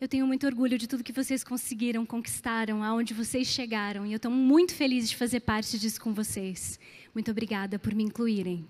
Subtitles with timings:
[0.00, 4.16] Eu tenho muito orgulho de tudo que vocês conseguiram, conquistaram, aonde vocês chegaram, e eu
[4.16, 6.78] estou muito feliz de fazer parte disso com vocês.
[7.12, 8.64] Muito obrigada por me incluírem.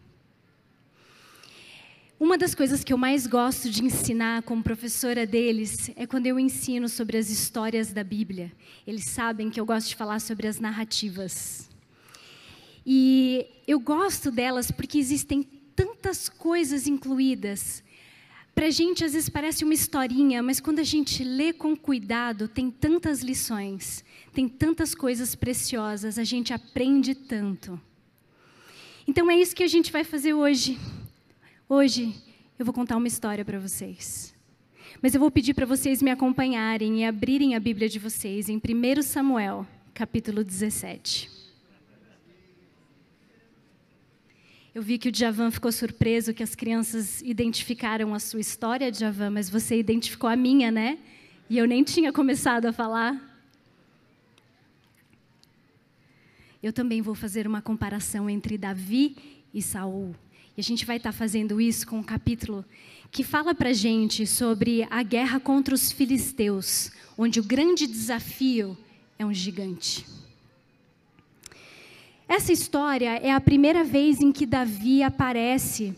[2.19, 6.41] Uma das coisas que eu mais gosto de ensinar como professora deles é quando eu
[6.41, 8.51] ensino sobre as histórias da Bíblia.
[8.87, 11.69] Eles sabem que eu gosto de falar sobre as narrativas.
[12.87, 15.42] E eu gosto delas porque existem
[15.76, 17.84] tantas coisas incluídas
[18.59, 22.48] para a gente, às vezes, parece uma historinha, mas quando a gente lê com cuidado,
[22.48, 27.80] tem tantas lições, tem tantas coisas preciosas, a gente aprende tanto.
[29.06, 30.77] Então, é isso que a gente vai fazer hoje.
[31.68, 32.12] Hoje,
[32.59, 34.34] eu vou contar uma história para vocês.
[35.01, 38.56] Mas eu vou pedir para vocês me acompanharem e abrirem a Bíblia de vocês em
[38.56, 41.38] 1 Samuel, capítulo 17.
[44.74, 49.30] Eu vi que o Djavan ficou surpreso que as crianças identificaram a sua história, Djavan,
[49.30, 50.98] mas você identificou a minha, né?
[51.48, 53.18] E eu nem tinha começado a falar.
[56.62, 59.16] Eu também vou fazer uma comparação entre Davi
[59.54, 60.15] e Saul.
[60.56, 62.65] E a gente vai estar fazendo isso com um capítulo
[63.10, 68.77] que fala para gente sobre a guerra contra os filisteus, onde o grande desafio
[69.19, 70.05] é um gigante.
[72.29, 75.95] Essa história é a primeira vez em que Davi aparece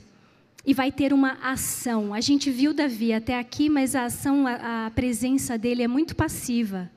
[0.64, 2.14] e vai ter uma ação.
[2.14, 6.88] A gente viu Davi até aqui, mas a ação, a, presença dele é muito passiva.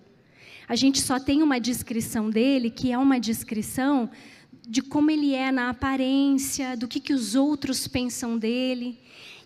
[0.67, 4.07] A gente só tem uma descrição dele, que é uma descrição
[4.69, 8.99] de como ele é na aparência, do que, que os outros pensam dele.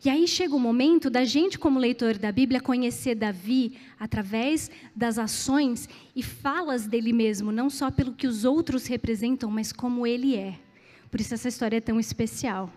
[0.07, 5.19] E aí chega o momento da gente, como leitor da Bíblia, conhecer Davi através das
[5.19, 10.33] ações e falas dele mesmo, não só pelo que os outros representam, mas como ele
[10.33, 10.57] é.
[11.11, 12.71] Por isso essa história é tão especial.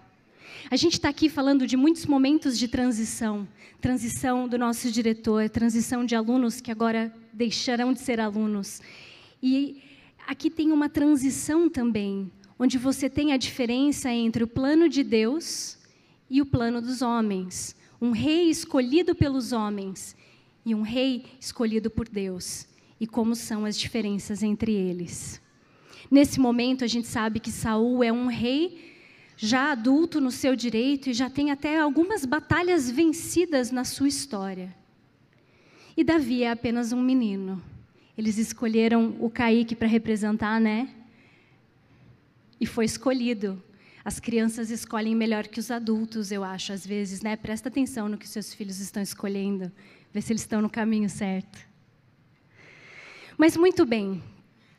[0.68, 3.46] A gente está aqui falando de muitos momentos de transição
[3.80, 8.82] transição do nosso diretor, transição de alunos que agora deixarão de ser alunos.
[9.40, 9.80] E
[10.26, 12.28] aqui tem uma transição também,
[12.58, 15.78] onde você tem a diferença entre o plano de Deus
[16.30, 17.74] e o plano dos homens.
[18.00, 20.16] Um rei escolhido pelos homens
[20.64, 22.66] e um rei escolhido por Deus.
[23.00, 25.42] E como são as diferenças entre eles.
[26.10, 28.90] Nesse momento, a gente sabe que Saul é um rei
[29.36, 34.74] já adulto no seu direito e já tem até algumas batalhas vencidas na sua história.
[35.96, 37.62] E Davi é apenas um menino.
[38.16, 40.94] Eles escolheram o Caíque para representar, né?
[42.60, 43.62] E foi escolhido
[44.10, 47.36] as crianças escolhem melhor que os adultos, eu acho, às vezes, né?
[47.36, 49.70] Presta atenção no que seus filhos estão escolhendo,
[50.12, 51.60] ver se eles estão no caminho certo.
[53.38, 54.20] Mas muito bem,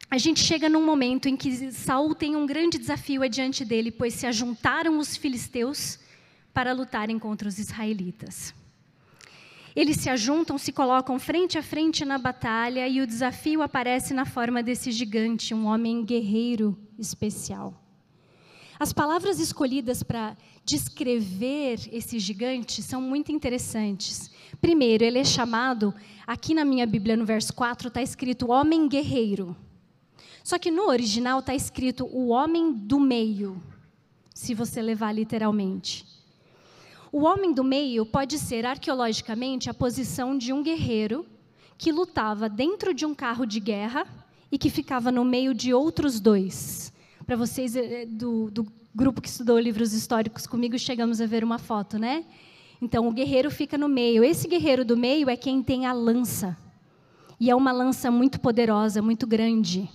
[0.09, 4.15] a gente chega num momento em que Saul tem um grande desafio adiante dele, pois
[4.15, 5.97] se ajuntaram os filisteus
[6.53, 8.53] para lutarem contra os israelitas.
[9.73, 14.25] Eles se ajuntam, se colocam frente a frente na batalha e o desafio aparece na
[14.25, 17.80] forma desse gigante, um homem guerreiro especial.
[18.81, 24.31] As palavras escolhidas para descrever esse gigante são muito interessantes.
[24.59, 25.93] Primeiro, ele é chamado,
[26.25, 29.55] aqui na minha Bíblia, no verso 4, está escrito homem guerreiro.
[30.43, 33.61] Só que no original está escrito o homem do meio,
[34.33, 36.03] se você levar literalmente.
[37.11, 41.23] O homem do meio pode ser arqueologicamente a posição de um guerreiro
[41.77, 44.07] que lutava dentro de um carro de guerra
[44.51, 46.91] e que ficava no meio de outros dois
[47.25, 51.57] para vocês é, do, do grupo que estudou livros históricos comigo, chegamos a ver uma
[51.57, 52.25] foto, né?
[52.81, 54.23] Então, o guerreiro fica no meio.
[54.23, 56.57] Esse guerreiro do meio é quem tem a lança.
[57.39, 59.89] E é uma lança muito poderosa, muito grande.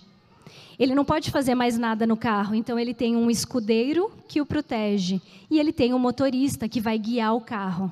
[0.78, 4.46] Ele não pode fazer mais nada no carro, então ele tem um escudeiro que o
[4.46, 5.20] protege.
[5.50, 7.90] E ele tem um motorista que vai guiar o carro.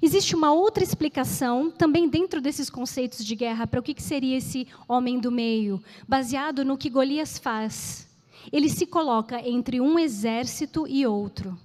[0.00, 4.66] Existe uma outra explicação, também dentro desses conceitos de guerra, para o que seria esse
[4.88, 8.08] homem do meio, baseado no que Golias faz.
[8.52, 11.58] Ele se coloca entre um exército e outro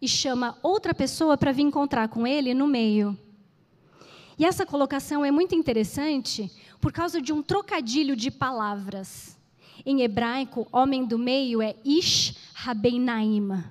[0.00, 3.18] e chama outra pessoa para vir encontrar com ele no meio.
[4.38, 6.50] E essa colocação é muito interessante
[6.80, 9.38] por causa de um trocadilho de palavras.
[9.86, 13.64] Em hebraico, homem do meio é Ish Rabeinaim.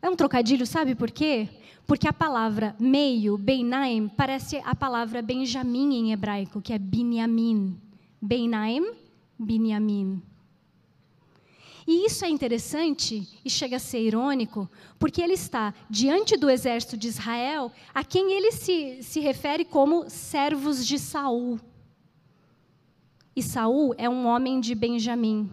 [0.00, 1.48] É um trocadilho, sabe por quê?
[1.92, 7.78] Porque a palavra meio, Beinaim, parece a palavra Benjamim em hebraico, que é Binyamin.
[8.18, 8.94] Beinaim,
[9.38, 10.22] Binyamin.
[11.86, 16.96] E isso é interessante e chega a ser irônico, porque ele está diante do exército
[16.96, 21.60] de Israel, a quem ele se, se refere como servos de Saul.
[23.36, 25.50] E Saul é um homem de Benjamim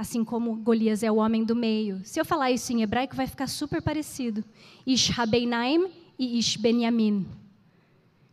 [0.00, 2.00] assim como Golias é o homem do meio.
[2.04, 4.42] Se eu falar isso em hebraico, vai ficar super parecido.
[4.86, 7.26] Ish Habeinaim e Ish Benyamin.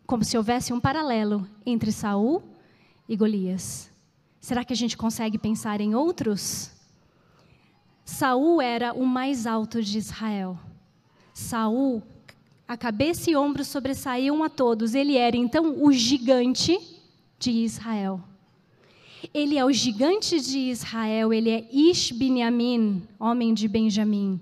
[0.06, 2.42] como se houvesse um paralelo entre Saul
[3.10, 3.92] e Golias.
[4.40, 6.72] Será que a gente consegue pensar em outros?
[8.06, 10.58] Saul era o mais alto de Israel.
[11.34, 12.02] Saul,
[12.66, 14.96] a cabeça e ombros sobressaíam a todos.
[14.96, 16.80] Ele era então o gigante
[17.38, 18.24] de Israel.
[19.34, 24.40] Ele é o gigante de Israel, ele é Ish Binyamin, homem de Benjamim.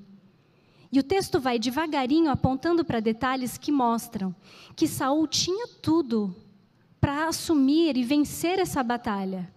[0.91, 4.35] E o texto vai devagarinho apontando para detalhes que mostram
[4.75, 6.35] que Saul tinha tudo
[6.99, 9.51] para assumir e vencer essa batalha.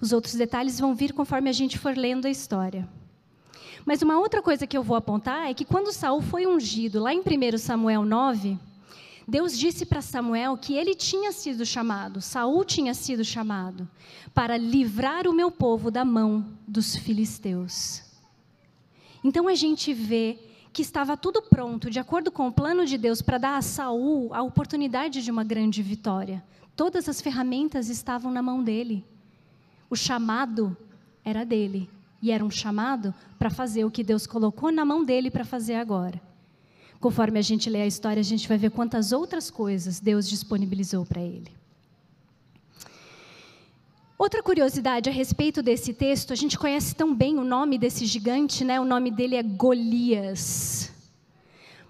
[0.00, 2.88] Os outros detalhes vão vir conforme a gente for lendo a história.
[3.84, 7.14] Mas uma outra coisa que eu vou apontar é que quando Saul foi ungido, lá
[7.14, 8.58] em 1 Samuel 9,
[9.28, 13.88] Deus disse para Samuel que ele tinha sido chamado, Saul tinha sido chamado
[14.32, 18.02] para livrar o meu povo da mão dos filisteus.
[19.24, 20.38] Então a gente vê
[20.72, 24.32] que estava tudo pronto, de acordo com o plano de Deus, para dar a Saul
[24.32, 26.44] a oportunidade de uma grande vitória.
[26.76, 29.04] Todas as ferramentas estavam na mão dele.
[29.90, 30.76] O chamado
[31.24, 31.90] era dele.
[32.22, 35.74] E era um chamado para fazer o que Deus colocou na mão dele para fazer
[35.74, 36.20] agora.
[37.00, 41.04] Conforme a gente lê a história, a gente vai ver quantas outras coisas Deus disponibilizou
[41.04, 41.50] para ele.
[44.18, 48.64] Outra curiosidade a respeito desse texto, a gente conhece tão bem o nome desse gigante,
[48.64, 48.80] né?
[48.80, 50.90] O nome dele é Golias.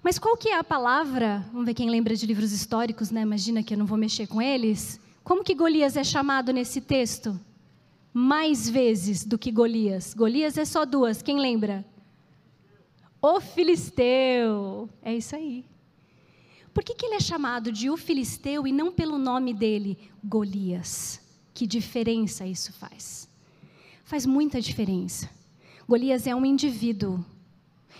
[0.03, 1.45] Mas qual que é a palavra?
[1.51, 3.21] Vamos ver quem lembra de livros históricos, né?
[3.21, 4.99] Imagina que eu não vou mexer com eles.
[5.23, 7.39] Como que Golias é chamado nesse texto?
[8.17, 10.15] mais vezes do que Golias.
[10.15, 11.85] Golias é só duas, quem lembra?
[13.21, 14.89] O Filisteu.
[15.01, 15.65] É isso aí.
[16.73, 21.19] Por que, que ele é chamado de o Filisteu e não pelo nome dele, Golias?
[21.53, 23.27] Que diferença isso faz?
[24.03, 25.27] Faz muita diferença.
[25.87, 27.25] Golias é um indivíduo.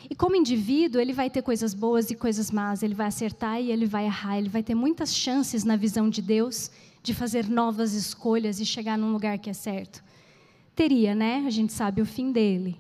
[0.10, 3.72] E como indivíduo, ele vai ter coisas boas e coisas más, ele vai acertar e
[3.72, 6.70] ele vai errar, ele vai ter muitas chances na visão de Deus
[7.02, 10.04] de fazer novas escolhas e chegar num lugar que é certo.
[10.76, 11.44] Teria, né?
[11.48, 12.78] A gente sabe o fim dele.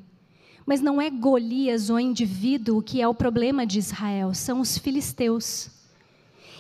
[0.68, 5.70] Mas não é Golias, o indivíduo, que é o problema de Israel, são os filisteus.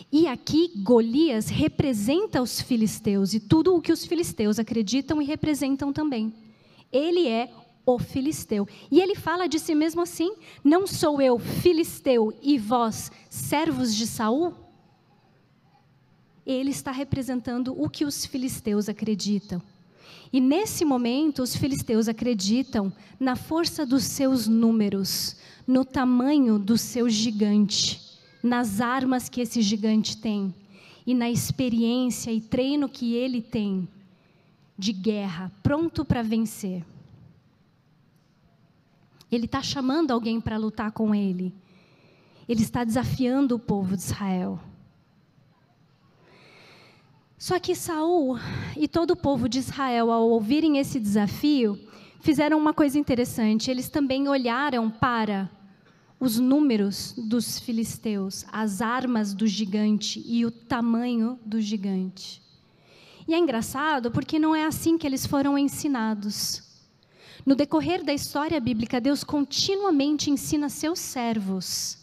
[0.09, 5.91] E aqui Golias representa os filisteus e tudo o que os filisteus acreditam e representam
[5.91, 6.33] também.
[6.89, 7.51] Ele é
[7.85, 8.65] o filisteu.
[8.89, 10.33] E ele fala de si mesmo assim:
[10.63, 14.53] Não sou eu filisteu e vós servos de Saul?
[16.45, 19.61] Ele está representando o que os filisteus acreditam.
[20.31, 27.09] E nesse momento, os filisteus acreditam na força dos seus números, no tamanho do seu
[27.09, 28.01] gigante,
[28.43, 30.53] nas armas que esse gigante tem
[31.05, 33.87] e na experiência e treino que ele tem
[34.77, 36.85] de guerra, pronto para vencer.
[39.31, 41.53] Ele está chamando alguém para lutar com ele.
[42.47, 44.59] Ele está desafiando o povo de Israel.
[47.37, 48.39] Só que Saul
[48.75, 51.79] e todo o povo de Israel, ao ouvirem esse desafio,
[52.19, 53.69] fizeram uma coisa interessante.
[53.69, 55.47] Eles também olharam para
[56.19, 62.41] os números dos filisteus, as armas do gigante e o tamanho do gigante.
[63.27, 66.63] E é engraçado porque não é assim que eles foram ensinados.
[67.45, 71.99] No decorrer da história bíblica, Deus continuamente ensina seus servos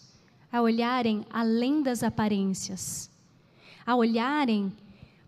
[0.53, 3.11] a olharem além das aparências,
[3.85, 4.73] a olharem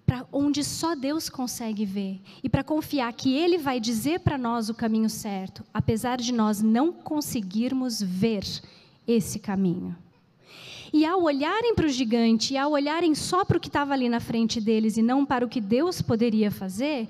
[0.06, 4.68] para onde só Deus consegue ver e para confiar que Ele vai dizer para nós
[4.68, 8.44] o caminho certo, apesar de nós não conseguirmos ver
[9.06, 9.96] esse caminho.
[10.92, 14.08] E ao olharem para o gigante, e ao olharem só para o que estava ali
[14.08, 17.08] na frente deles e não para o que Deus poderia fazer,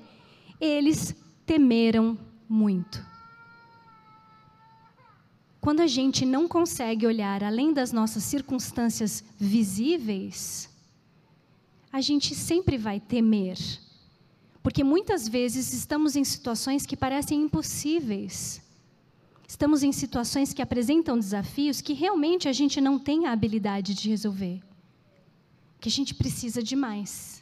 [0.59, 2.17] eles temeram
[2.49, 3.05] muito.
[5.61, 10.69] Quando a gente não consegue olhar além das nossas circunstâncias visíveis,
[11.91, 13.57] a gente sempre vai temer.
[14.61, 18.61] Porque muitas vezes estamos em situações que parecem impossíveis.
[19.47, 24.09] Estamos em situações que apresentam desafios que realmente a gente não tem a habilidade de
[24.09, 24.61] resolver.
[25.79, 27.41] Que a gente precisa de mais.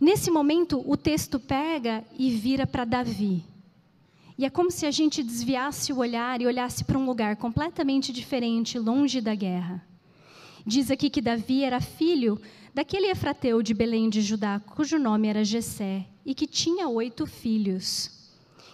[0.00, 3.44] Nesse momento, o texto pega e vira para Davi.
[4.36, 8.12] E é como se a gente desviasse o olhar e olhasse para um lugar completamente
[8.12, 9.86] diferente, longe da guerra.
[10.66, 12.40] Diz aqui que Davi era filho
[12.74, 18.28] daquele Efrateu de Belém de Judá, cujo nome era Jessé, e que tinha oito filhos,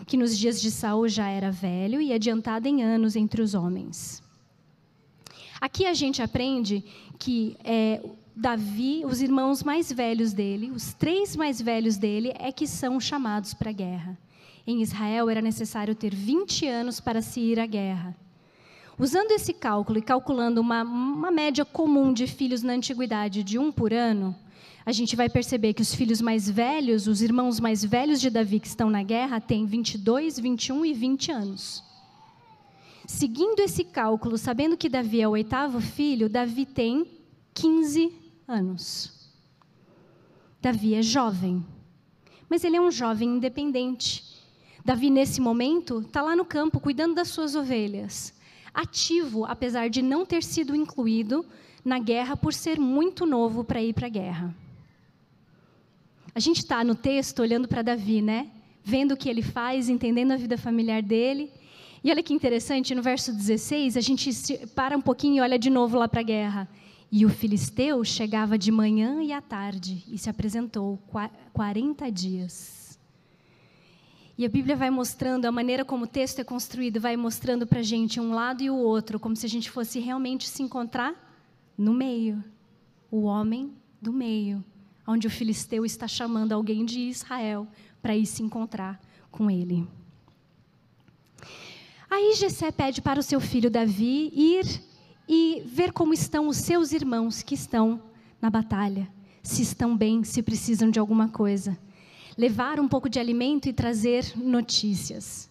[0.06, 4.22] que nos dias de Saul já era velho e adiantado em anos entre os homens.
[5.60, 6.84] Aqui a gente aprende
[7.18, 8.02] que é,
[8.34, 13.54] Davi, os irmãos mais velhos dele, os três mais velhos dele, é que são chamados
[13.54, 14.18] para a guerra.
[14.66, 18.14] Em Israel era necessário ter 20 anos para se ir à guerra.
[18.98, 23.70] Usando esse cálculo e calculando uma, uma média comum de filhos na antiguidade de um
[23.70, 24.34] por ano,
[24.86, 28.58] a gente vai perceber que os filhos mais velhos, os irmãos mais velhos de Davi
[28.58, 31.84] que estão na guerra, têm 22, 21 e 20 anos.
[33.06, 37.06] Seguindo esse cálculo, sabendo que Davi é o oitavo filho, Davi tem
[37.52, 38.12] 15
[38.48, 39.30] anos.
[40.62, 41.64] Davi é jovem,
[42.48, 44.24] mas ele é um jovem independente.
[44.84, 48.32] Davi, nesse momento, está lá no campo cuidando das suas ovelhas,
[48.76, 51.44] ativo, apesar de não ter sido incluído
[51.82, 54.54] na guerra por ser muito novo para ir para a guerra.
[56.34, 58.50] A gente está no texto olhando para Davi, né?
[58.84, 61.50] Vendo o que ele faz, entendendo a vida familiar dele.
[62.04, 64.30] E olha que interessante, no verso 16, a gente
[64.74, 66.68] para um pouquinho e olha de novo lá para a guerra.
[67.10, 70.98] E o filisteu chegava de manhã e à tarde e se apresentou
[71.54, 72.75] 40 dias.
[74.38, 77.80] E a Bíblia vai mostrando, a maneira como o texto é construído, vai mostrando para
[77.80, 81.14] a gente um lado e o outro, como se a gente fosse realmente se encontrar
[81.76, 82.44] no meio.
[83.10, 84.62] O homem do meio,
[85.06, 87.66] onde o filisteu está chamando alguém de Israel
[88.02, 89.00] para ir se encontrar
[89.30, 89.88] com ele.
[92.10, 94.82] Aí Jessé pede para o seu filho Davi ir
[95.26, 98.02] e ver como estão os seus irmãos que estão
[98.40, 99.08] na batalha,
[99.42, 101.76] se estão bem, se precisam de alguma coisa.
[102.36, 105.48] Levar um pouco de alimento e trazer notícias.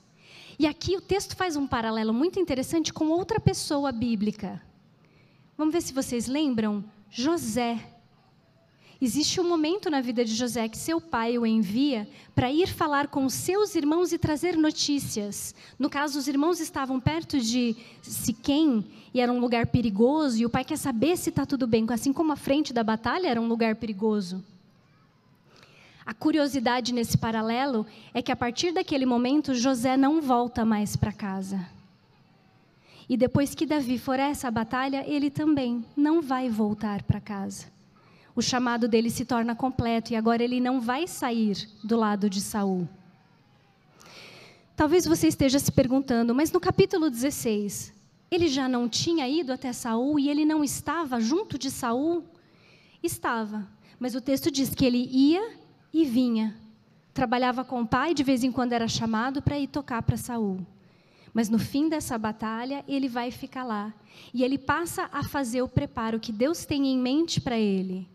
[0.58, 4.62] E aqui o texto faz um paralelo muito interessante com outra pessoa bíblica.
[5.58, 6.84] Vamos ver se vocês lembram?
[7.10, 7.92] José.
[9.02, 13.08] Existe um momento na vida de José que seu pai o envia para ir falar
[13.08, 15.54] com seus irmãos e trazer notícias.
[15.78, 20.50] No caso, os irmãos estavam perto de Siquém e era um lugar perigoso, e o
[20.50, 23.48] pai quer saber se está tudo bem, assim como a frente da batalha era um
[23.48, 24.44] lugar perigoso.
[26.06, 31.12] A curiosidade nesse paralelo é que a partir daquele momento José não volta mais para
[31.12, 31.66] casa.
[33.10, 37.76] E depois que Davi for essa batalha, ele também não vai voltar para casa
[38.36, 42.42] o chamado dele se torna completo e agora ele não vai sair do lado de
[42.42, 42.88] Saul.
[44.76, 47.94] Talvez você esteja se perguntando, mas no capítulo 16,
[48.30, 52.26] ele já não tinha ido até Saul e ele não estava junto de Saul?
[53.02, 53.66] Estava,
[53.98, 55.54] mas o texto diz que ele ia
[56.02, 56.56] e vinha.
[57.14, 60.66] Trabalhava com o pai, de vez em quando era chamado para ir tocar para Saul.
[61.34, 63.94] Mas no fim dessa batalha, ele vai ficar lá.
[64.34, 68.08] E ele passa a fazer o preparo que Deus tem em mente para ele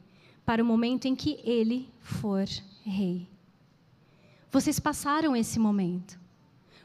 [0.45, 2.45] para o momento em que ele for
[2.85, 3.29] rei.
[4.51, 6.19] Vocês passaram esse momento.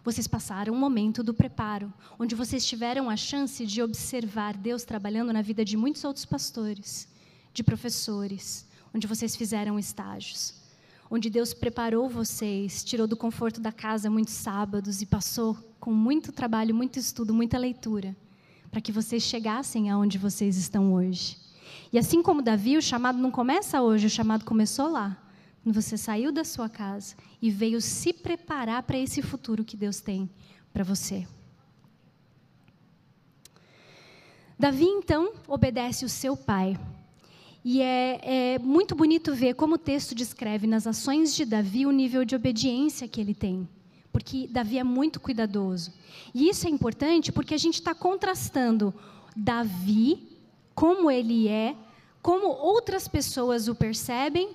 [0.03, 5.33] Vocês passaram um momento do preparo, onde vocês tiveram a chance de observar Deus trabalhando
[5.33, 7.07] na vida de muitos outros pastores,
[7.51, 10.53] de professores, onde vocês fizeram estágios,
[11.15, 16.33] onde Deus preparou vocês, tirou do conforto da casa muitos sábados e passou com muito
[16.33, 18.13] trabalho, muito estudo, muita leitura,
[18.69, 21.37] para que vocês chegassem aonde vocês estão hoje.
[21.91, 25.17] E assim como Davi, o chamado não começa hoje, o chamado começou lá.
[25.63, 30.01] Quando você saiu da sua casa e veio se preparar para esse futuro que Deus
[30.01, 30.29] tem
[30.73, 31.25] para você.
[34.59, 36.77] Davi, então, obedece o seu pai.
[37.67, 38.19] E é,
[38.53, 42.35] é, muito bonito ver como o texto descreve nas ações de Davi o nível de
[42.35, 43.67] obediência que ele tem.
[44.13, 45.91] Porque Davi é muito cuidadoso.
[46.31, 48.93] E isso é importante porque a gente está contrastando
[49.35, 50.37] Davi,
[50.75, 51.75] como ele é,
[52.21, 54.51] como outras pessoas o percebem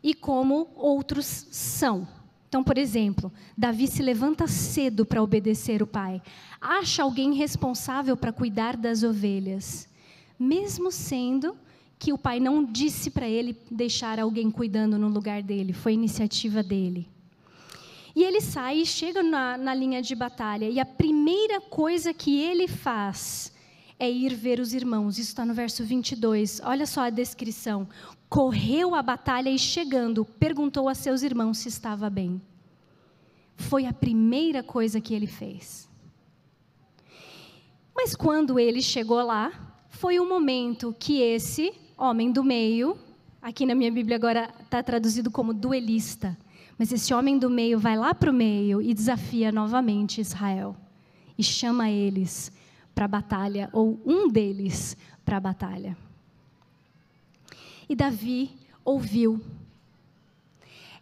[0.00, 2.06] e como outros são.
[2.48, 6.22] Então, por exemplo, Davi se levanta cedo para obedecer o pai,
[6.60, 9.88] acha alguém responsável para cuidar das ovelhas,
[10.38, 11.56] mesmo sendo
[11.98, 16.62] que o pai não disse para ele deixar alguém cuidando no lugar dele, foi iniciativa
[16.62, 17.08] dele.
[18.14, 22.38] E ele sai e chega na, na linha de batalha, e a primeira coisa que
[22.40, 23.52] ele faz
[23.98, 25.18] é ir ver os irmãos.
[25.18, 26.60] Isso está no verso 22.
[26.64, 27.88] Olha só a descrição.
[28.28, 32.40] Correu a batalha e, chegando, perguntou a seus irmãos se estava bem.
[33.56, 35.88] Foi a primeira coisa que ele fez.
[37.94, 39.50] Mas quando ele chegou lá,
[39.88, 42.96] foi o momento que esse homem do meio,
[43.40, 46.36] aqui na minha Bíblia agora está traduzido como duelista,
[46.78, 50.76] mas esse homem do meio vai lá para o meio e desafia novamente Israel
[51.38, 52.52] e chama eles
[52.94, 55.96] para a batalha, ou um deles para a batalha.
[57.88, 58.50] E Davi
[58.84, 59.40] ouviu.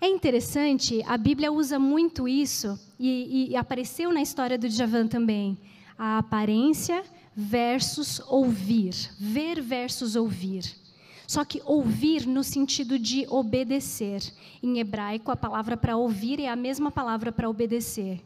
[0.01, 5.57] É interessante, a Bíblia usa muito isso, e, e apareceu na história do Javan também,
[5.97, 10.84] a aparência versus ouvir, ver versus ouvir.
[11.27, 14.23] Só que ouvir no sentido de obedecer.
[14.63, 18.21] Em hebraico, a palavra para ouvir é a mesma palavra para obedecer.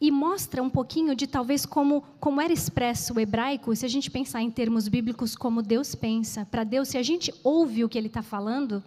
[0.00, 4.10] e mostra um pouquinho de talvez como, como era expresso o hebraico, se a gente
[4.10, 6.44] pensar em termos bíblicos, como Deus pensa.
[6.44, 8.82] Para Deus, se a gente ouve o que Ele está falando,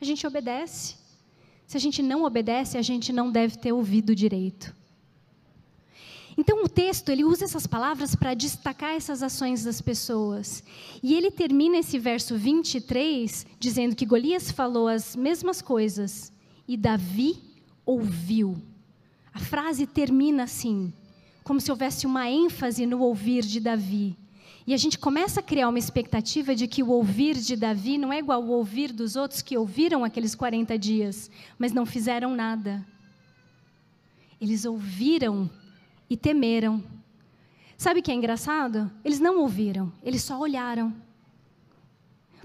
[0.00, 0.94] a gente obedece.
[1.66, 4.72] Se a gente não obedece, a gente não deve ter ouvido direito.
[6.40, 10.64] Então o texto ele usa essas palavras para destacar essas ações das pessoas.
[11.02, 16.32] E ele termina esse verso 23 dizendo que Golias falou as mesmas coisas
[16.66, 17.36] e Davi
[17.84, 18.56] ouviu.
[19.34, 20.90] A frase termina assim,
[21.44, 24.16] como se houvesse uma ênfase no ouvir de Davi.
[24.66, 28.10] E a gente começa a criar uma expectativa de que o ouvir de Davi não
[28.10, 32.82] é igual ao ouvir dos outros que ouviram aqueles 40 dias, mas não fizeram nada.
[34.40, 35.50] Eles ouviram
[36.10, 36.82] e temeram.
[37.78, 38.90] Sabe o que é engraçado?
[39.04, 40.92] Eles não ouviram, eles só olharam.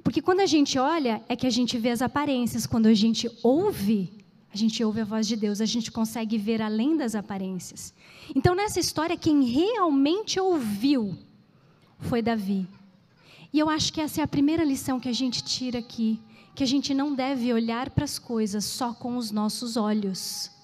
[0.03, 2.67] Porque quando a gente olha, é que a gente vê as aparências.
[2.67, 4.13] Quando a gente ouve,
[4.53, 7.91] a gente ouve a voz de Deus, a gente consegue ver além das aparências.
[8.35, 11.17] Então, nessa história, quem realmente ouviu
[11.99, 12.67] foi Davi.
[13.51, 16.19] E eu acho que essa é a primeira lição que a gente tira aqui:
[16.53, 20.54] que a gente não deve olhar para as coisas só com os nossos olhos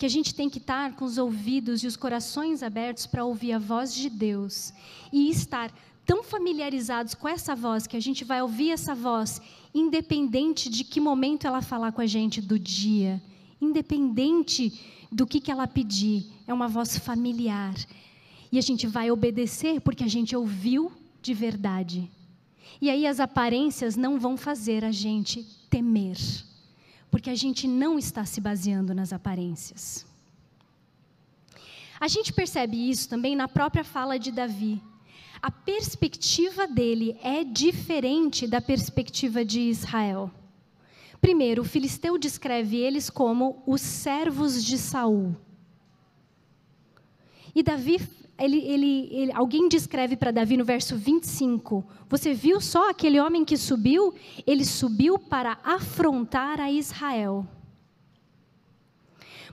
[0.00, 3.52] que a gente tem que estar com os ouvidos e os corações abertos para ouvir
[3.52, 4.72] a voz de Deus
[5.12, 5.70] e estar
[6.06, 9.42] tão familiarizados com essa voz que a gente vai ouvir essa voz
[9.74, 13.20] independente de que momento ela falar com a gente do dia,
[13.60, 14.72] independente
[15.12, 17.74] do que, que ela pedir, é uma voz familiar.
[18.50, 20.90] E a gente vai obedecer porque a gente ouviu
[21.20, 22.10] de verdade.
[22.80, 26.16] E aí as aparências não vão fazer a gente temer
[27.10, 30.06] porque a gente não está se baseando nas aparências.
[31.98, 34.80] A gente percebe isso também na própria fala de Davi.
[35.42, 40.30] A perspectiva dele é diferente da perspectiva de Israel.
[41.20, 45.36] Primeiro, o filisteu descreve eles como os servos de Saul.
[47.54, 47.98] E Davi
[48.40, 53.44] ele, ele, ele, alguém descreve para Davi no verso 25: Você viu só aquele homem
[53.44, 54.14] que subiu?
[54.46, 57.46] Ele subiu para afrontar a Israel.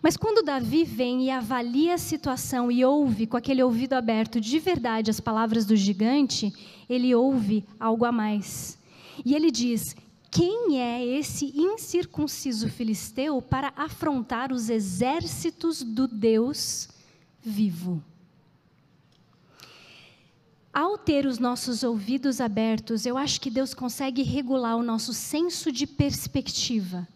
[0.02, 4.60] Mas quando Davi vem e avalia a situação e ouve com aquele ouvido aberto de
[4.60, 6.54] verdade as palavras do gigante,
[6.88, 8.78] ele ouve algo a mais.
[9.26, 9.96] E ele diz:
[10.32, 16.88] Quem é esse incircunciso filisteu para afrontar os exércitos do Deus
[17.42, 18.02] vivo?
[20.78, 25.72] Ao ter os nossos ouvidos abertos, eu acho que Deus consegue regular o nosso senso
[25.72, 27.08] de perspectiva.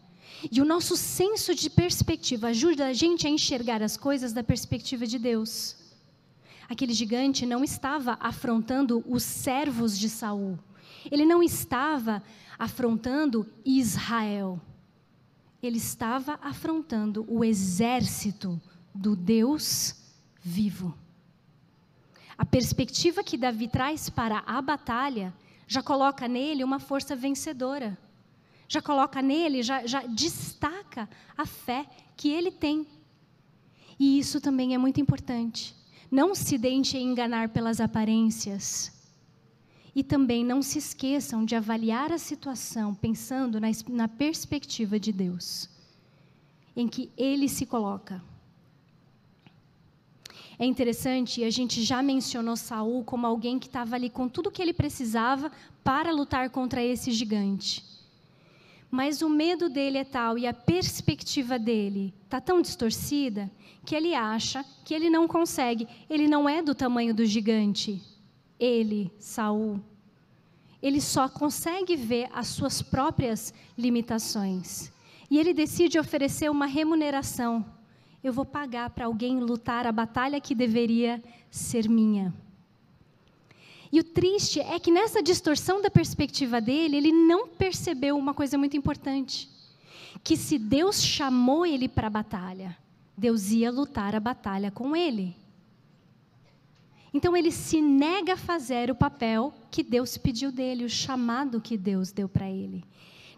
[0.52, 5.06] E o nosso senso de perspectiva ajuda a gente a enxergar as coisas da perspectiva
[5.06, 5.76] de Deus.
[6.68, 10.58] Aquele gigante não estava afrontando os servos de Saul.
[11.12, 12.24] Ele não estava
[12.58, 14.60] afrontando Israel.
[15.62, 18.60] Ele estava afrontando o exército
[18.92, 19.94] do Deus
[20.42, 20.98] vivo.
[22.42, 25.32] A perspectiva que Davi traz para a batalha
[25.68, 27.96] já coloca nele uma força vencedora.
[28.68, 31.86] Já coloca nele, já, já destaca a fé
[32.18, 32.88] que ele tem.
[34.00, 35.76] E isso também é muito importante.
[36.10, 38.92] Não se deixe enganar pelas aparências.
[39.94, 45.70] E também não se esqueçam de avaliar a situação pensando na, na perspectiva de Deus,
[46.76, 48.31] em que Ele se coloca.
[50.62, 54.52] É interessante, a gente já mencionou Saul como alguém que estava ali com tudo o
[54.52, 55.52] que ele precisava
[55.84, 57.84] para lutar contra esse gigante.
[58.92, 63.50] Mas o medo dele é tal e a perspectiva dele está tão distorcida
[63.84, 65.88] que ele acha que ele não consegue.
[66.08, 68.00] Ele não é do tamanho do gigante.
[68.60, 69.82] Ele, Saul,
[70.80, 74.94] ele só consegue ver as suas próprias limitações.
[75.28, 77.66] E ele decide oferecer uma remuneração
[78.24, 82.34] eu vou pagar para alguém lutar a batalha que deveria ser minha.
[83.92, 88.58] E o triste é que nessa distorção da perspectiva dele, ele não percebeu uma coisa
[88.58, 89.50] muito importante:
[90.24, 92.78] que se Deus chamou ele para a batalha,
[93.18, 95.36] Deus ia lutar a batalha com ele.
[97.14, 101.78] Então ele se nega a fazer o papel que Deus pediu dele, o chamado que
[101.78, 102.86] Deus deu para ele.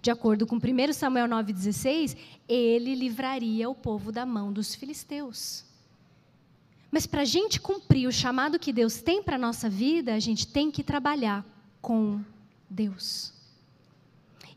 [0.03, 5.63] De acordo com 1 Samuel 9,16, ele livraria o povo da mão dos filisteus.
[6.91, 10.19] Mas para a gente cumprir o chamado que Deus tem para a nossa vida, a
[10.19, 11.45] gente tem que trabalhar
[11.81, 12.19] com
[12.69, 13.33] Deus.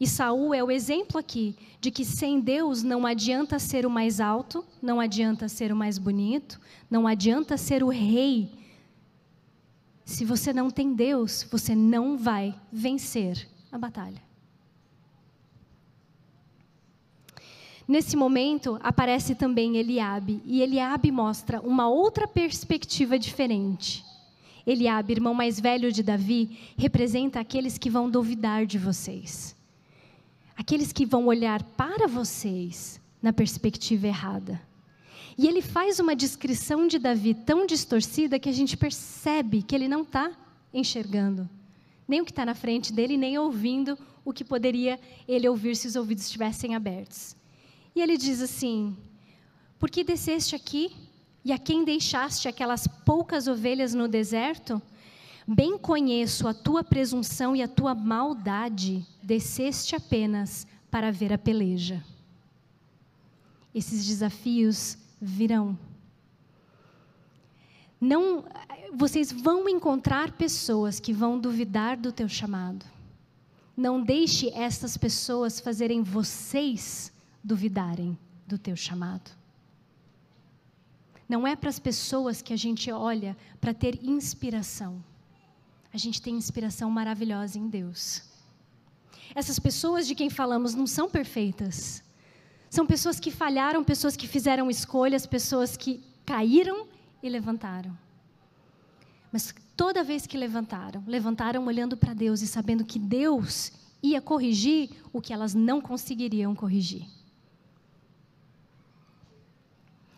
[0.01, 4.19] E Saul é o exemplo aqui de que sem Deus não adianta ser o mais
[4.19, 8.51] alto, não adianta ser o mais bonito, não adianta ser o rei.
[10.05, 14.26] Se você não tem Deus, você não vai vencer a batalha.
[17.87, 24.05] Nesse momento aparece também Eliabe, e Eliabe mostra uma outra perspectiva diferente.
[24.67, 29.55] Eliabe, irmão mais velho de Davi, representa aqueles que vão duvidar de vocês.
[30.57, 34.61] Aqueles que vão olhar para vocês na perspectiva errada.
[35.39, 39.87] E ele faz uma descrição de Davi tão distorcida que a gente percebe que ele
[39.87, 40.33] não está
[40.75, 41.49] enxergando
[42.09, 45.89] nem o que está na frente dele, nem ouvindo o que poderia ele ouvir se
[45.89, 47.35] os ouvidos estivessem abertos.
[47.97, 48.95] E ele diz assim:
[49.79, 50.95] Por que desceste aqui
[51.43, 54.83] e a quem deixaste aquelas poucas ovelhas no deserto?
[55.49, 62.05] Bem conheço a tua presunção e a tua maldade, desceste apenas para ver a peleja.
[63.75, 65.79] Esses desafios virão.
[67.99, 68.45] Não,
[68.93, 72.85] vocês vão encontrar pessoas que vão duvidar do teu chamado.
[73.75, 77.11] Não deixe essas pessoas fazerem vocês
[77.47, 79.31] duvidarem do teu chamado.
[81.29, 85.03] Não é para as pessoas que a gente olha para ter inspiração.
[85.95, 88.23] A gente tem inspiração maravilhosa em Deus.
[89.35, 92.03] Essas pessoas de quem falamos não são perfeitas.
[92.69, 96.87] São pessoas que falharam, pessoas que fizeram escolhas, pessoas que caíram
[97.23, 97.97] e levantaram.
[99.33, 104.91] Mas toda vez que levantaram, levantaram olhando para Deus e sabendo que Deus ia corrigir
[105.13, 107.16] o que elas não conseguiriam corrigir.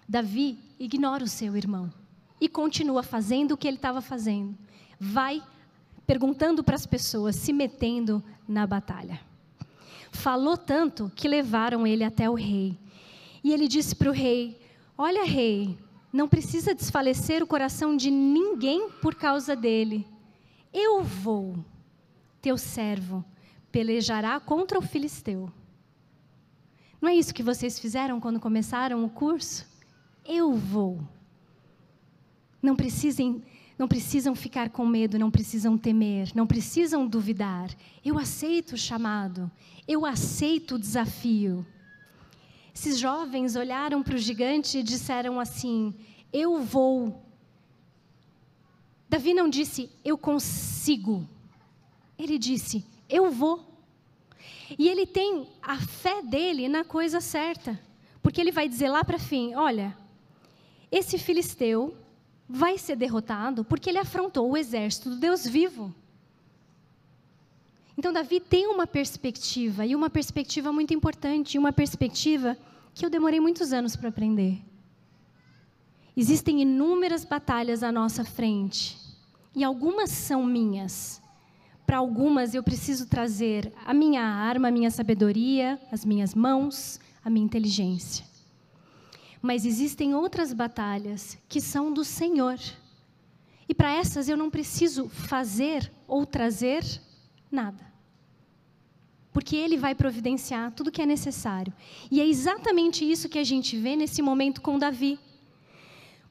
[0.08, 1.92] Davi ignora o seu irmão
[2.40, 4.56] e continua fazendo o que ele estava fazendo.
[4.98, 5.42] Vai
[6.06, 9.20] perguntando para as pessoas, se metendo na batalha.
[10.10, 12.78] Falou tanto que levaram ele até o rei.
[13.44, 14.58] E ele disse para o rei:
[14.96, 15.78] Olha, rei,
[16.10, 20.06] não precisa desfalecer o coração de ninguém por causa dele.
[20.72, 21.62] Eu vou,
[22.40, 23.22] teu servo,
[23.70, 25.52] pelejará contra o filisteu.
[27.00, 29.66] Não é isso que vocês fizeram quando começaram o curso?
[30.28, 31.00] Eu vou.
[32.62, 33.42] Não precisem,
[33.78, 37.74] não precisam ficar com medo, não precisam temer, não precisam duvidar.
[38.04, 39.50] Eu aceito o chamado,
[39.88, 41.66] eu aceito o desafio.
[42.74, 45.94] Esses jovens olharam para o gigante e disseram assim:
[46.30, 47.24] Eu vou.
[49.08, 51.26] Davi não disse, Eu consigo.
[52.18, 53.66] Ele disse, Eu vou.
[54.78, 57.80] E ele tem a fé dele na coisa certa.
[58.22, 59.96] Porque ele vai dizer lá para fim: Olha,
[60.90, 61.96] esse filisteu
[62.48, 65.94] vai ser derrotado porque ele afrontou o exército do Deus vivo.
[67.98, 72.56] Então, Davi tem uma perspectiva, e uma perspectiva muito importante, uma perspectiva
[72.94, 74.62] que eu demorei muitos anos para aprender.
[76.16, 78.96] Existem inúmeras batalhas à nossa frente,
[79.52, 81.20] e algumas são minhas.
[81.84, 87.28] Para algumas eu preciso trazer a minha arma, a minha sabedoria, as minhas mãos, a
[87.28, 88.27] minha inteligência.
[89.40, 92.58] Mas existem outras batalhas que são do Senhor.
[93.68, 96.84] E para essas eu não preciso fazer ou trazer
[97.50, 97.88] nada
[99.38, 101.72] porque Ele vai providenciar tudo que é necessário.
[102.10, 105.16] E é exatamente isso que a gente vê nesse momento com Davi.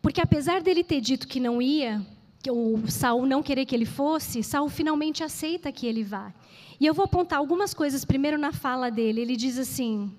[0.02, 2.06] Porque apesar dele ter dito que não ia,
[2.44, 6.34] que o Saul não querer que ele fosse, Saul finalmente aceita que ele vá.
[6.82, 9.22] E eu vou apontar algumas coisas primeiro na fala dele.
[9.22, 10.12] Ele diz assim: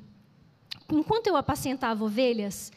[0.91, 2.73] Enquanto eu apacentava ovelhas,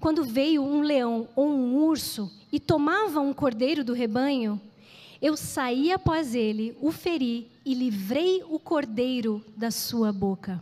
[0.00, 4.60] quando veio um leão ou um urso e tomava um cordeiro do rebanho,
[5.20, 10.60] eu saí após ele, o feri e livrei o cordeiro da sua boca.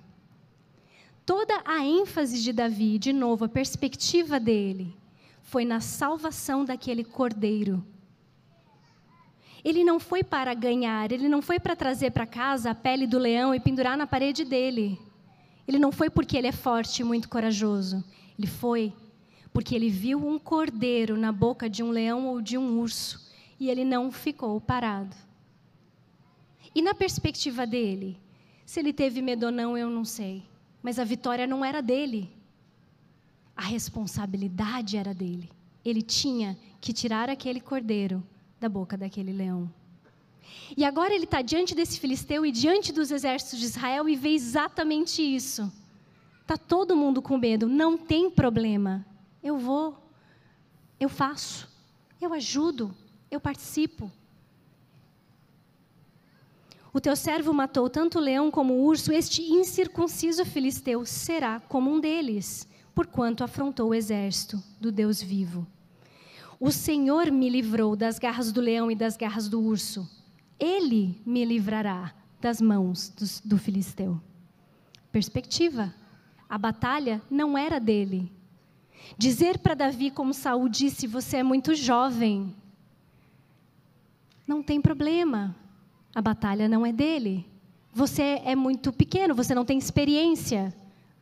[1.25, 4.95] Toda a ênfase de Davi, de novo, a perspectiva dele,
[5.43, 7.83] foi na salvação daquele cordeiro.
[9.65, 13.19] Ele não foi para ganhar, ele não foi para trazer para casa a pele do
[13.19, 14.99] leão e pendurar na parede dele.
[15.67, 18.03] Ele não foi porque ele é forte e muito corajoso.
[18.39, 18.93] Ele foi
[19.53, 23.69] porque ele viu um cordeiro na boca de um leão ou de um urso e
[23.69, 25.15] ele não ficou parado.
[26.75, 28.19] E na perspectiva dele,
[28.65, 30.45] se ele teve medo ou não, eu não sei.
[30.83, 32.33] Mas a vitória não era dele.
[33.57, 35.51] A responsabilidade era dele.
[35.85, 38.23] Ele tinha que tirar aquele cordeiro
[38.59, 39.71] da boca daquele leão.
[40.77, 44.31] E agora ele está diante desse filisteu e diante dos exércitos de Israel e vê
[44.31, 45.73] exatamente isso.
[46.41, 49.05] Está todo mundo com medo, não tem problema.
[49.43, 49.97] Eu vou,
[50.99, 51.69] eu faço,
[52.21, 52.95] eu ajudo,
[53.31, 54.11] eu participo.
[56.93, 61.89] O teu servo matou tanto o leão como o urso, este incircunciso filisteu será como
[61.89, 65.65] um deles, porquanto afrontou o exército do Deus vivo.
[66.59, 70.07] O Senhor me livrou das garras do leão e das garras do urso.
[70.61, 74.21] Ele me livrará das mãos do, do filisteu.
[75.11, 75.95] Perspectiva.
[76.49, 78.31] A batalha não era dele.
[79.17, 82.55] Dizer para Davi, como Saul disse, você é muito jovem.
[84.47, 85.57] Não tem problema.
[86.15, 87.47] A batalha não é dele.
[87.93, 90.75] Você é muito pequeno, você não tem experiência.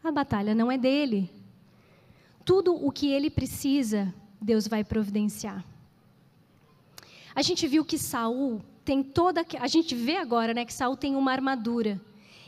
[0.02, 1.30] A batalha não é dele.
[2.44, 5.64] Tudo o que ele precisa, Deus vai providenciar.
[7.34, 11.14] A gente viu que Saul tem toda a gente vê agora, né, que Saul tem
[11.14, 12.00] uma armadura.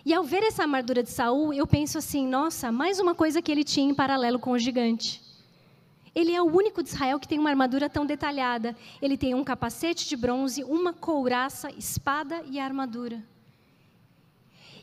[0.07, 3.53] E ao ver essa armadura de Saul, eu penso assim, nossa, mais uma coisa que
[3.53, 5.20] ele tinha em paralelo com o gigante.
[6.14, 8.74] Ele é o único de Israel que tem uma armadura tão detalhada.
[9.03, 13.22] Ele tem um capacete de bronze, uma couraça, espada e armadura.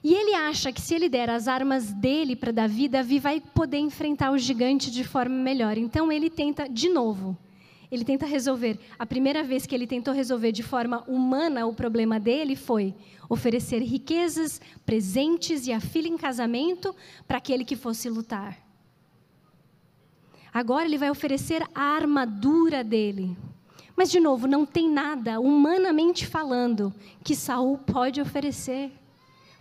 [0.03, 3.79] E ele acha que se ele der as armas dele para Davi, Davi vai poder
[3.79, 5.75] enfrentar o gigante de forma melhor.
[5.75, 7.35] Então ele tenta de novo.
[7.91, 8.77] Ele tenta resolver.
[8.99, 12.93] A primeira vez que ele tentou resolver de forma humana o problema dele foi
[13.29, 16.95] oferecer riquezas, presentes e a filha em casamento
[17.27, 18.57] para aquele que fosse lutar.
[20.53, 23.37] Agora ele vai oferecer a armadura dele.
[23.95, 28.91] Mas de novo, não tem nada humanamente falando que Saul pode oferecer,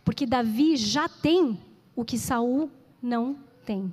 [0.04, 1.58] porque Davi já tem
[1.94, 2.70] o que Saul
[3.02, 3.92] não tem.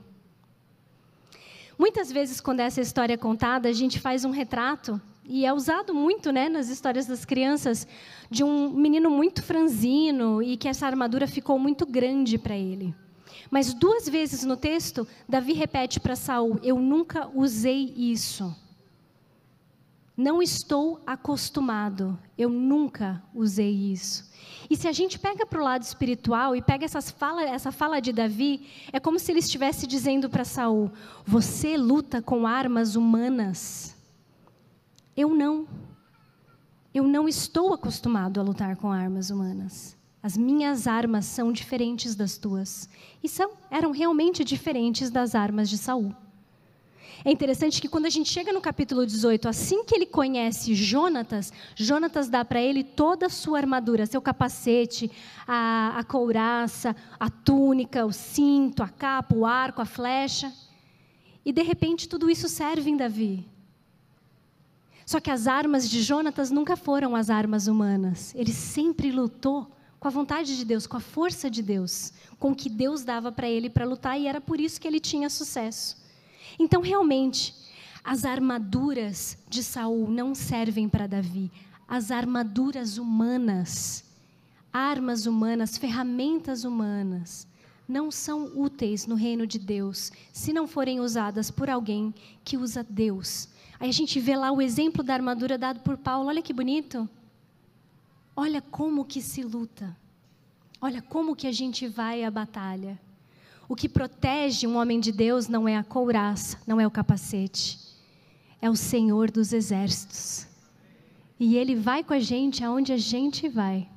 [1.78, 5.94] Muitas vezes, quando essa história é contada, a gente faz um retrato, e é usado
[5.94, 7.88] muito né, nas histórias das crianças,
[8.30, 12.94] de um menino muito franzino e que essa armadura ficou muito grande para ele.
[13.50, 18.54] Mas duas vezes no texto, Davi repete para Saul: Eu nunca usei isso.
[20.16, 24.32] Não estou acostumado, eu nunca usei isso.
[24.70, 28.00] E se a gente pega para o lado espiritual e pega essas fala, essa fala
[28.00, 30.92] de Davi, é como se ele estivesse dizendo para Saul:
[31.26, 33.96] Você luta com armas humanas.
[35.16, 35.68] Eu não.
[36.94, 39.98] Eu não estou acostumado a lutar com armas humanas.
[40.22, 42.88] As minhas armas são diferentes das tuas.
[43.22, 46.16] E são, eram realmente diferentes das armas de Saul.
[47.26, 51.54] É interessante que quando a gente chega no capítulo 18, assim que ele conhece Jonatas,
[51.76, 55.10] Jonatas dá para ele toda a sua armadura, seu capacete,
[55.48, 60.52] a, a couraça, a túnica, o cinto, a capa, o arco, a flecha.
[61.46, 63.48] E de repente tudo isso serve em Davi.
[65.06, 68.34] Só que as armas de Jonatas nunca foram as armas humanas.
[68.36, 72.56] Ele sempre lutou com a vontade de Deus, com a força de Deus, com o
[72.56, 76.03] que Deus dava para ele para lutar e era por isso que ele tinha sucesso.
[76.60, 77.54] Então, realmente,
[78.04, 81.52] as armaduras de Saul não servem para Davi.
[81.88, 84.04] As armaduras humanas,
[84.72, 87.48] armas humanas, ferramentas humanas,
[87.88, 92.84] não são úteis no reino de Deus se não forem usadas por alguém que usa
[92.84, 93.50] Deus.
[93.80, 96.30] Aí a gente vê lá o exemplo da armadura dado por Paulo.
[96.30, 97.10] Olha que bonito.
[98.36, 99.96] Olha como que se luta.
[100.82, 103.00] Olha como que a gente vai à batalha.
[103.68, 107.80] O que protege um homem de Deus não é a couraça, não é o capacete,
[108.62, 110.48] é o Senhor dos exércitos.
[111.40, 113.90] E ele vai com a gente aonde a gente vai.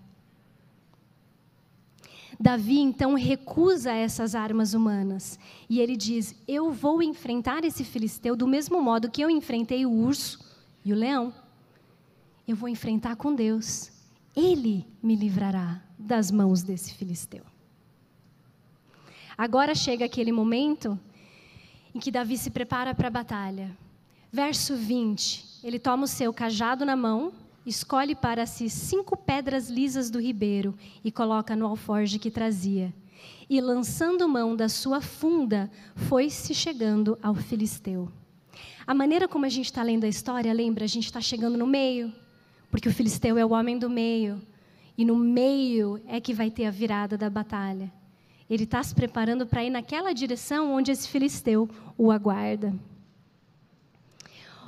[2.38, 8.46] Davi então recusa essas armas humanas e ele diz: Eu vou enfrentar esse filisteu do
[8.46, 10.38] mesmo modo que eu enfrentei o urso
[10.84, 11.32] e o leão.
[12.46, 13.90] Eu vou enfrentar com Deus.
[14.34, 17.42] Ele me livrará das mãos desse filisteu.
[19.36, 20.98] Agora chega aquele momento
[21.94, 23.76] em que Davi se prepara para a batalha.
[24.32, 27.32] Verso 20: ele toma o seu cajado na mão,
[27.64, 32.94] escolhe para si cinco pedras lisas do ribeiro e coloca no alforge que trazia.
[33.48, 38.10] E lançando mão da sua funda, foi-se chegando ao filisteu.
[38.86, 41.66] A maneira como a gente está lendo a história, lembra, a gente está chegando no
[41.66, 42.12] meio,
[42.70, 44.40] porque o filisteu é o homem do meio,
[44.96, 47.92] e no meio é que vai ter a virada da batalha.
[48.48, 52.72] Ele está se preparando para ir naquela direção onde esse filisteu o aguarda.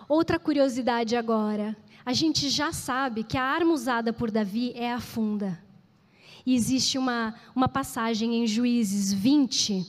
[0.09, 1.77] Outra curiosidade agora.
[2.05, 5.62] A gente já sabe que a arma usada por Davi é a funda.
[6.47, 9.87] E existe uma, uma passagem em Juízes 20,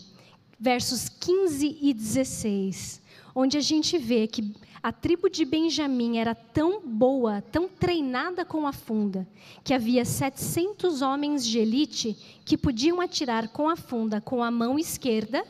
[0.60, 3.02] versos 15 e 16,
[3.34, 8.66] onde a gente vê que a tribo de Benjamim era tão boa, tão treinada com
[8.66, 9.28] a funda,
[9.64, 12.14] que havia 700 homens de elite
[12.46, 15.46] que podiam atirar com a funda com a mão esquerda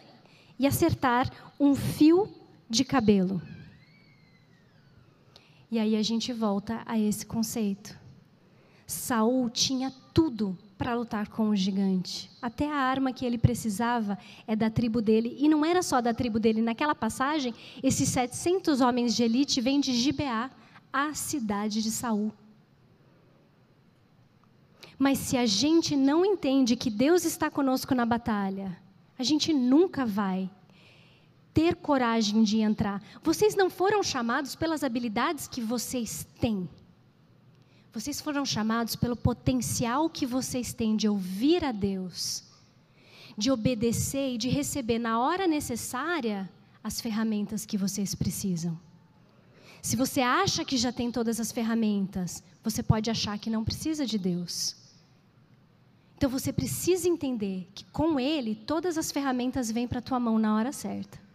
[0.57, 2.27] e acertar um fio
[2.69, 3.41] de cabelo.
[5.71, 7.97] E aí a gente volta a esse conceito.
[8.87, 12.31] Saul tinha tudo para lutar com o gigante.
[12.41, 15.35] Até a arma que ele precisava é da tribo dele.
[15.37, 16.61] E não era só da tribo dele.
[16.61, 20.49] Naquela passagem, esses 700 homens de elite vêm de Gibeá,
[20.91, 22.31] a cidade de Saul.
[24.97, 28.77] Mas se a gente não entende que Deus está conosco na batalha,
[29.17, 30.49] a gente nunca vai
[31.53, 33.03] ter coragem de entrar.
[33.21, 36.69] Vocês não foram chamados pelas habilidades que vocês têm.
[37.91, 42.43] Vocês foram chamados pelo potencial que vocês têm de ouvir a Deus,
[43.37, 46.49] de obedecer e de receber na hora necessária
[46.83, 48.79] as ferramentas que vocês precisam.
[49.81, 54.05] Se você acha que já tem todas as ferramentas, você pode achar que não precisa
[54.05, 54.75] de Deus.
[56.15, 60.37] Então você precisa entender que com Ele todas as ferramentas vêm para a tua mão
[60.37, 61.28] na hora certa.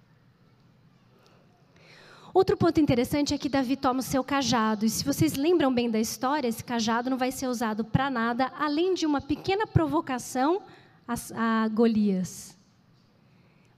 [2.35, 4.85] Outro ponto interessante é que Davi toma o seu cajado.
[4.85, 8.53] E se vocês lembram bem da história, esse cajado não vai ser usado para nada,
[8.59, 10.61] além de uma pequena provocação
[11.07, 11.15] a,
[11.65, 12.59] a Golias.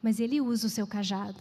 [0.03, 1.37] Mas ele usa o seu cajado.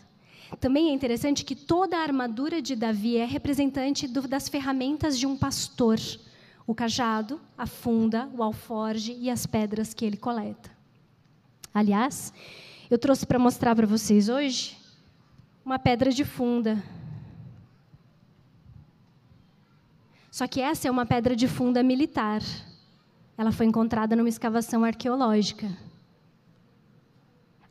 [0.60, 5.25] Também é interessante que toda a armadura de Davi é representante do, das ferramentas de
[5.25, 5.97] um pastor
[6.67, 10.71] o cajado, a funda, o alforge e as pedras que ele coleta.
[11.73, 12.34] Aliás,
[12.89, 14.75] eu trouxe para mostrar para vocês hoje
[15.63, 16.84] uma pedra de funda.
[20.36, 22.41] Só que essa é uma pedra de funda militar.
[23.38, 25.65] Ela foi encontrada numa escavação arqueológica.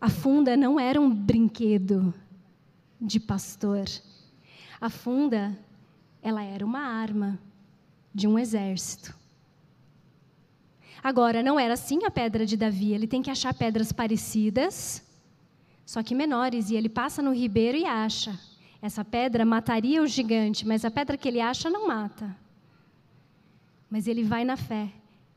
[0.00, 2.14] A funda não era um brinquedo
[2.98, 3.84] de pastor.
[4.80, 5.54] A funda,
[6.22, 7.38] ela era uma arma
[8.14, 9.14] de um exército.
[11.02, 15.06] Agora, não era assim a pedra de Davi, ele tem que achar pedras parecidas,
[15.84, 18.40] só que menores, e ele passa no ribeiro e acha.
[18.80, 22.42] Essa pedra mataria o gigante, mas a pedra que ele acha não mata.
[23.94, 24.90] Mas ele vai na fé.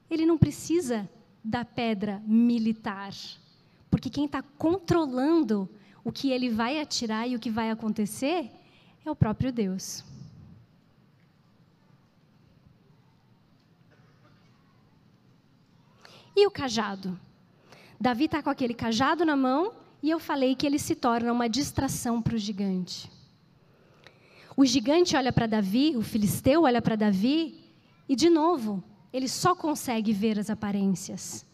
[0.09, 1.07] Ele não precisa
[1.43, 3.13] da pedra militar,
[3.87, 5.69] porque quem está controlando
[6.03, 8.49] o que ele vai atirar e o que vai acontecer
[9.05, 10.03] é o próprio Deus.
[16.35, 17.15] E o cajado?
[18.01, 21.47] Davi está com aquele cajado na mão e eu falei que ele se torna uma
[21.47, 23.07] distração para o gigante.
[24.55, 27.66] O gigante olha para Davi, o filisteu olha para Davi
[28.07, 31.45] e, de novo, ele só consegue ver as aparências.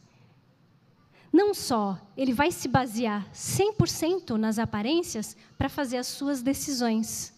[1.32, 7.34] Não só, ele vai se basear 100% nas aparências para fazer as suas decisões,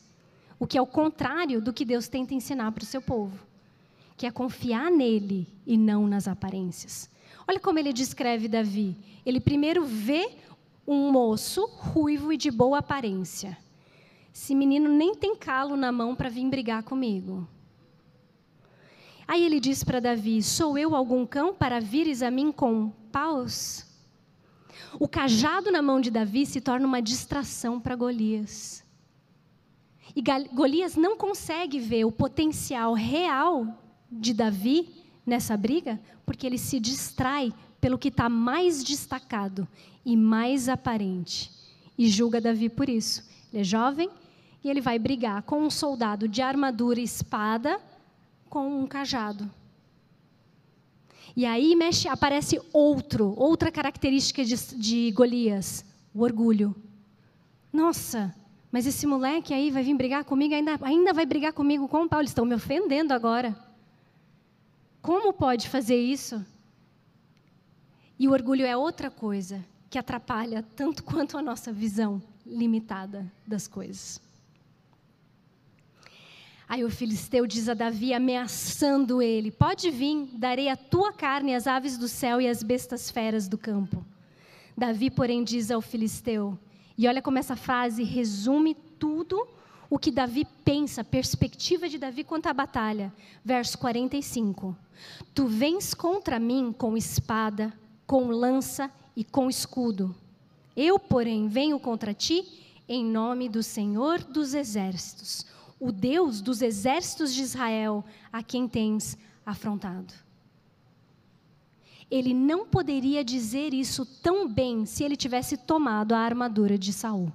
[0.60, 3.39] o que é o contrário do que Deus tenta ensinar para o seu povo,
[4.17, 7.10] que é confiar nele e não nas aparências.
[7.47, 8.97] Olha como ele descreve Davi.
[9.25, 10.30] Ele primeiro vê
[10.88, 13.58] um moço ruivo e de boa aparência.
[14.34, 17.47] Esse menino nem tem calo na mão para vir brigar comigo.
[19.27, 23.85] Aí ele diz para Davi: Sou eu algum cão para vires a mim com paus?
[24.99, 28.83] O cajado na mão de Davi se torna uma distração para Golias.
[30.15, 33.67] E Golias não consegue ver o potencial real
[34.09, 39.67] de Davi nessa briga, porque ele se distrai pelo que está mais destacado
[40.05, 41.51] e mais aparente.
[41.97, 43.27] E julga Davi por isso.
[43.51, 44.09] Ele é jovem
[44.63, 47.79] e ele vai brigar com um soldado de armadura e espada
[48.55, 49.51] com um cajado.
[51.35, 56.73] E aí mexe, aparece outro, outra característica de, de Golias, o orgulho.
[57.73, 58.33] Nossa,
[58.71, 62.07] mas esse moleque aí vai vir brigar comigo, ainda, ainda vai brigar comigo com o
[62.07, 62.25] Paulo.
[62.25, 63.53] Estão me ofendendo agora.
[65.01, 66.41] Como pode fazer isso?
[68.17, 73.67] E o orgulho é outra coisa que atrapalha tanto quanto a nossa visão limitada das
[73.67, 74.21] coisas.
[76.67, 81.67] Aí o filisteu diz a Davi, ameaçando ele: Pode vir, darei a tua carne às
[81.67, 84.04] aves do céu e às bestas feras do campo.
[84.78, 86.58] Davi, porém, diz ao filisteu,
[86.97, 89.47] e olha como essa frase resume tudo
[89.89, 93.13] o que Davi pensa, a perspectiva de Davi quanto à batalha.
[93.43, 94.75] Verso 45.
[95.34, 97.71] Tu vens contra mim com espada,
[98.08, 100.15] com lança e com escudo.
[100.75, 102.45] Eu, porém, venho contra ti
[102.88, 105.45] em nome do Senhor dos exércitos,
[105.79, 110.13] o Deus dos exércitos de Israel, a quem tens afrontado.
[112.09, 117.31] Ele não poderia dizer isso tão bem se ele tivesse tomado a armadura de Saul.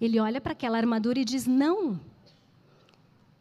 [0.00, 2.00] Ele olha para aquela armadura e diz: Não,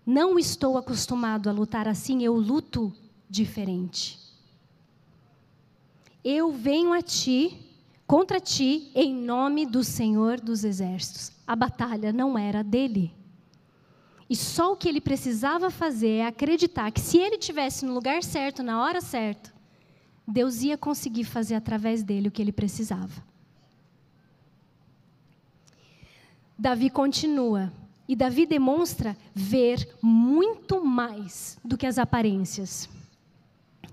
[0.06, 2.94] não estou acostumado a lutar assim, eu luto
[3.30, 4.20] diferente.
[6.24, 7.58] Eu venho a ti,
[8.06, 11.32] contra ti, em nome do Senhor dos Exércitos.
[11.48, 13.12] A batalha não era dele.
[14.32, 18.24] E só o que ele precisava fazer é acreditar que se ele tivesse no lugar
[18.24, 19.54] certo, na hora certa,
[20.26, 23.22] Deus ia conseguir fazer através dele o que ele precisava.
[26.58, 27.74] Davi continua.
[28.08, 32.88] E Davi demonstra ver muito mais do que as aparências.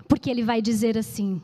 [0.07, 1.41] Porque ele vai dizer assim: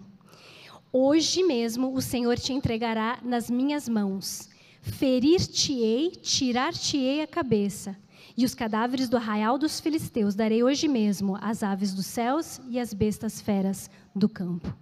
[0.89, 4.47] Hoje mesmo o Senhor te entregará nas minhas mãos.
[4.81, 7.97] Ferir-te-ei, tirar-te-ei a cabeça.
[8.37, 12.79] E os cadáveres do arraial dos filisteus darei hoje mesmo às aves dos céus e
[12.79, 14.75] às bestas feras do campo.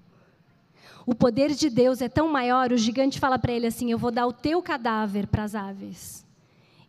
[1.06, 4.10] O poder de Deus é tão maior, o gigante fala para ele assim: Eu vou
[4.10, 6.26] dar o teu cadáver para as aves.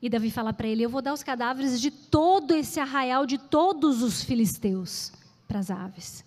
[0.01, 3.39] E Davi fala para ele: Eu vou dar os cadáveres de todo esse arraial, de
[3.39, 5.13] todos os filisteus,
[5.49, 6.25] para as aves.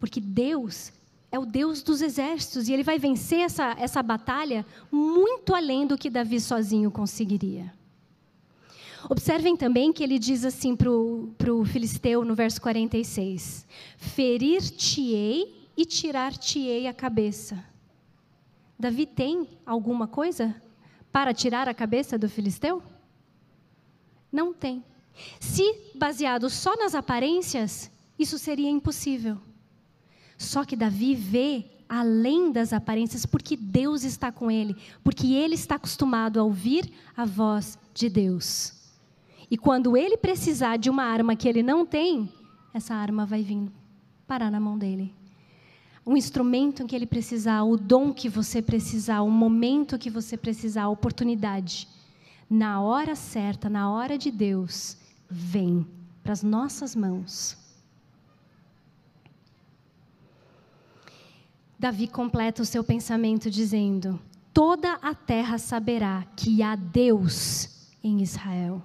[0.00, 0.92] Porque Deus
[1.30, 5.98] é o Deus dos exércitos e ele vai vencer essa, essa batalha muito além do
[5.98, 7.77] que Davi sozinho conseguiria.
[9.08, 16.86] Observem também que ele diz assim para o filisteu no verso 46: Ferir-te-ei e tirar-te-ei
[16.86, 17.62] a cabeça.
[18.78, 20.54] Davi tem alguma coisa
[21.12, 22.82] para tirar a cabeça do filisteu?
[24.30, 24.84] Não tem.
[25.40, 29.38] Se baseado só nas aparências, isso seria impossível.
[30.36, 35.76] Só que Davi vê além das aparências, porque Deus está com ele, porque ele está
[35.76, 38.77] acostumado a ouvir a voz de Deus.
[39.50, 42.32] E quando ele precisar de uma arma que ele não tem,
[42.72, 43.70] essa arma vai vir
[44.26, 45.14] parar na mão dele.
[46.06, 50.84] Um instrumento que ele precisar, o dom que você precisar, o momento que você precisar,
[50.84, 51.88] a oportunidade.
[52.48, 54.96] Na hora certa, na hora de Deus,
[55.28, 55.86] vem
[56.22, 57.56] para as nossas mãos.
[61.78, 64.18] Davi completa o seu pensamento dizendo:
[64.52, 68.82] Toda a terra saberá que há Deus em Israel.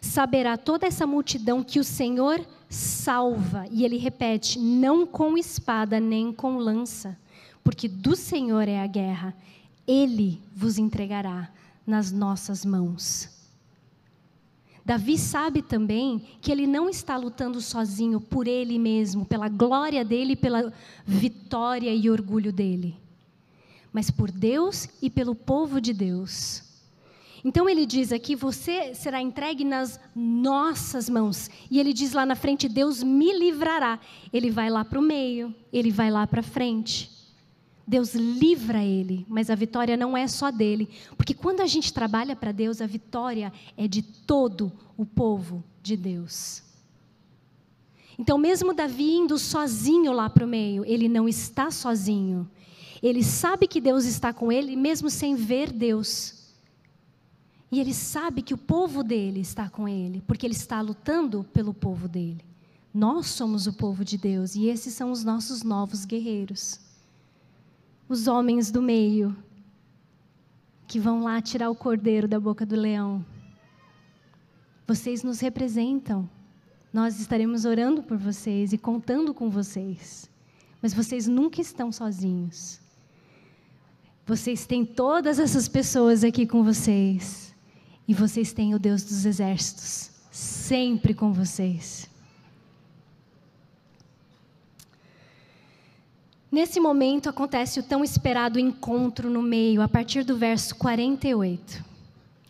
[0.00, 3.66] Saberá toda essa multidão que o Senhor salva.
[3.70, 7.18] E ele repete: não com espada nem com lança,
[7.64, 9.34] porque do Senhor é a guerra.
[9.86, 11.50] Ele vos entregará
[11.86, 13.38] nas nossas mãos.
[14.88, 20.34] Davi sabe também que ele não está lutando sozinho por ele mesmo, pela glória dele,
[20.34, 20.72] pela
[21.04, 22.96] vitória e orgulho dele,
[23.92, 26.62] mas por Deus e pelo povo de Deus.
[27.44, 31.50] Então ele diz aqui: você será entregue nas nossas mãos.
[31.70, 33.98] E ele diz lá na frente: Deus me livrará.
[34.32, 37.10] Ele vai lá para o meio, ele vai lá para frente.
[37.86, 42.36] Deus livra ele, mas a vitória não é só dele, porque quando a gente trabalha
[42.36, 46.62] para Deus, a vitória é de todo o povo de Deus.
[48.18, 52.50] Então, mesmo Davi indo sozinho lá para o meio, ele não está sozinho.
[53.02, 56.37] Ele sabe que Deus está com ele, mesmo sem ver Deus.
[57.70, 61.74] E ele sabe que o povo dele está com ele, porque ele está lutando pelo
[61.74, 62.44] povo dele.
[62.92, 66.80] Nós somos o povo de Deus e esses são os nossos novos guerreiros
[68.08, 69.36] os homens do meio
[70.86, 73.24] que vão lá tirar o cordeiro da boca do leão.
[74.86, 76.28] Vocês nos representam.
[76.90, 80.30] Nós estaremos orando por vocês e contando com vocês.
[80.80, 82.80] Mas vocês nunca estão sozinhos.
[84.26, 87.54] Vocês têm todas essas pessoas aqui com vocês.
[88.08, 92.08] E vocês têm o Deus dos exércitos sempre com vocês.
[96.50, 101.84] Nesse momento acontece o tão esperado encontro no meio, a partir do verso 48.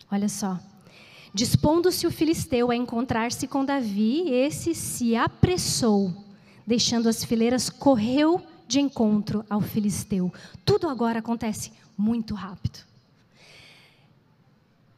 [0.09, 0.57] Olha só.
[1.33, 6.13] Dispondo-se o filisteu a encontrar-se com Davi, esse se apressou,
[6.65, 10.31] deixando as fileiras, correu de encontro ao filisteu.
[10.63, 12.88] Tudo agora acontece muito rápido.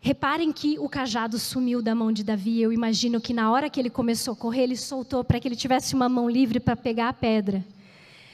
[0.04, 2.60] Reparem que o cajado sumiu da mão de Davi.
[2.60, 5.56] Eu imagino que na hora que ele começou a correr, ele soltou para que ele
[5.56, 7.64] tivesse uma mão livre para pegar a pedra.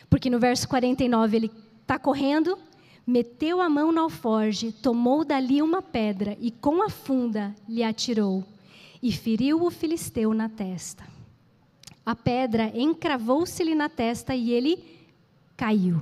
[0.10, 1.52] Porque no verso 49 ele
[1.82, 2.58] está correndo,
[3.06, 8.46] meteu a mão no alforge, tomou dali uma pedra e com a funda lhe atirou
[9.04, 11.04] e feriu o filisteu na testa.
[12.06, 14.82] A pedra encravou-se-lhe na testa e ele
[15.58, 16.02] caiu.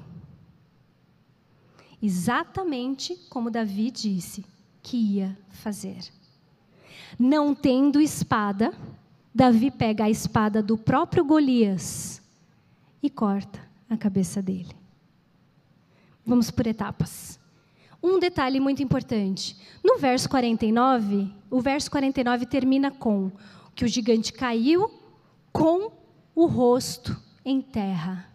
[2.00, 4.46] Exatamente como Davi disse
[4.86, 5.98] que ia fazer.
[7.18, 8.72] Não tendo espada,
[9.34, 12.22] Davi pega a espada do próprio Golias
[13.02, 13.60] e corta
[13.90, 14.76] a cabeça dele.
[16.24, 17.40] Vamos por etapas.
[18.02, 19.58] Um detalhe muito importante.
[19.84, 23.32] No verso 49, o verso 49 termina com
[23.74, 24.92] que o gigante caiu
[25.52, 25.92] com
[26.36, 28.30] o rosto em terra.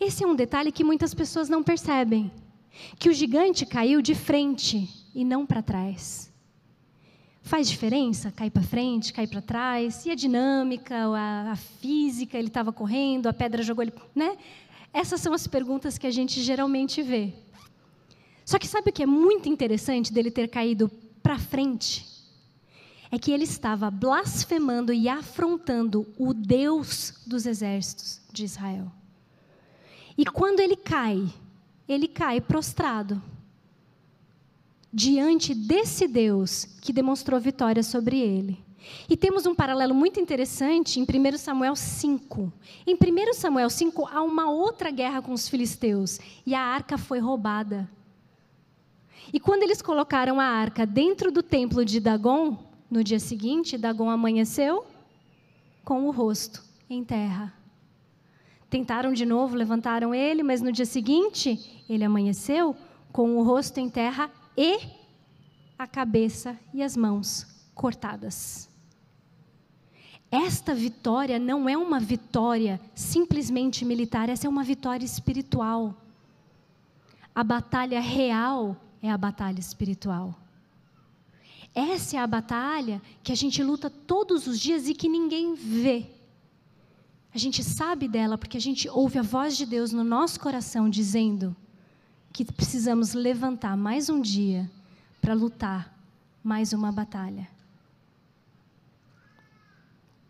[0.00, 2.32] Esse é um detalhe que muitas pessoas não percebem.
[2.98, 6.30] Que o gigante caiu de frente e não para trás.
[7.40, 10.04] Faz diferença cair para frente, cair para trás?
[10.04, 13.94] E a dinâmica, a, a física, ele estava correndo, a pedra jogou ele.
[14.14, 14.36] Né?
[14.92, 17.32] Essas são as perguntas que a gente geralmente vê.
[18.44, 20.90] Só que sabe o que é muito interessante dele ter caído
[21.22, 22.06] para frente?
[23.10, 28.92] É que ele estava blasfemando e afrontando o Deus dos exércitos de Israel.
[30.18, 31.26] E quando ele cai,
[31.88, 33.22] ele cai prostrado
[34.96, 38.58] diante desse Deus que demonstrou vitória sobre ele.
[39.10, 42.50] E temos um paralelo muito interessante em 1 Samuel 5.
[42.86, 47.18] Em 1 Samuel 5 há uma outra guerra com os filisteus e a arca foi
[47.18, 47.86] roubada.
[49.30, 52.56] E quando eles colocaram a arca dentro do templo de Dagon,
[52.90, 54.86] no dia seguinte, Dagon amanheceu
[55.84, 57.52] com o rosto em terra.
[58.70, 62.74] Tentaram de novo, levantaram ele, mas no dia seguinte, ele amanheceu
[63.12, 64.78] com o rosto em terra e
[65.78, 68.68] a cabeça e as mãos cortadas.
[70.30, 75.94] Esta vitória não é uma vitória simplesmente militar, essa é uma vitória espiritual.
[77.34, 80.34] A batalha real é a batalha espiritual.
[81.74, 86.06] Essa é a batalha que a gente luta todos os dias e que ninguém vê.
[87.34, 90.88] A gente sabe dela porque a gente ouve a voz de Deus no nosso coração
[90.88, 91.54] dizendo
[92.36, 94.70] que precisamos levantar mais um dia
[95.22, 95.90] para lutar
[96.44, 97.48] mais uma batalha.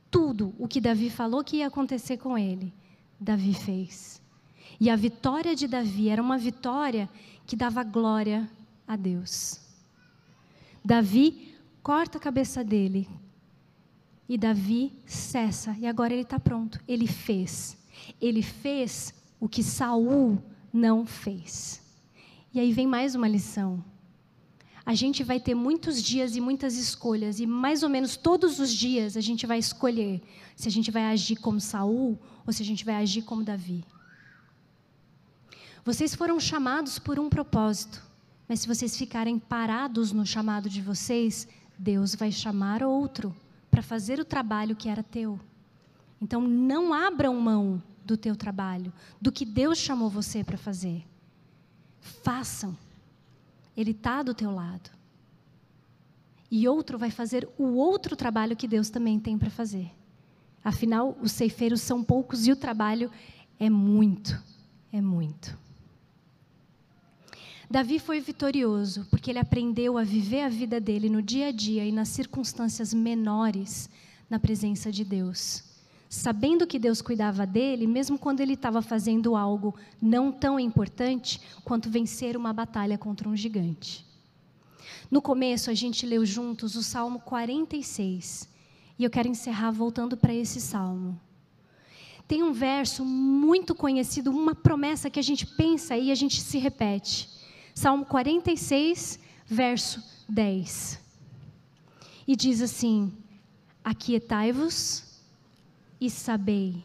[0.08, 2.72] Tudo o que Davi falou que ia acontecer com ele,
[3.18, 4.22] Davi fez.
[4.78, 7.10] E a vitória de Davi era uma vitória
[7.44, 8.48] que dava glória
[8.86, 9.60] a Deus.
[10.84, 13.08] Davi corta a cabeça dele.
[14.28, 15.76] E Davi cessa.
[15.80, 16.80] E agora ele está pronto.
[16.86, 17.76] Ele fez.
[18.20, 20.40] Ele fez o que Saul
[20.72, 21.84] não fez.
[22.56, 23.84] E aí vem mais uma lição.
[24.86, 28.72] A gente vai ter muitos dias e muitas escolhas, e mais ou menos todos os
[28.72, 30.22] dias a gente vai escolher
[30.56, 33.84] se a gente vai agir como Saul ou se a gente vai agir como Davi.
[35.84, 38.02] Vocês foram chamados por um propósito.
[38.48, 41.46] Mas se vocês ficarem parados no chamado de vocês,
[41.78, 43.36] Deus vai chamar outro
[43.70, 45.38] para fazer o trabalho que era teu.
[46.22, 48.90] Então não abram mão do teu trabalho,
[49.20, 51.04] do que Deus chamou você para fazer.
[52.00, 52.76] Façam.
[53.76, 54.90] Ele está do teu lado.
[56.50, 59.90] E outro vai fazer o outro trabalho que Deus também tem para fazer.
[60.62, 63.10] Afinal, os ceifeiros são poucos e o trabalho
[63.58, 64.40] é muito,
[64.92, 65.56] é muito.
[67.68, 71.84] Davi foi vitorioso porque ele aprendeu a viver a vida dele no dia a dia
[71.84, 73.90] e nas circunstâncias menores
[74.30, 75.64] na presença de Deus.
[76.08, 81.90] Sabendo que Deus cuidava dele, mesmo quando ele estava fazendo algo não tão importante quanto
[81.90, 84.06] vencer uma batalha contra um gigante.
[85.10, 88.48] No começo, a gente leu juntos o Salmo 46.
[88.98, 91.20] E eu quero encerrar voltando para esse salmo.
[92.26, 96.58] Tem um verso muito conhecido, uma promessa que a gente pensa e a gente se
[96.58, 97.28] repete.
[97.74, 101.00] Salmo 46, verso 10.
[102.26, 103.12] E diz assim:
[103.84, 105.05] Aquietai-vos
[106.00, 106.84] e sabei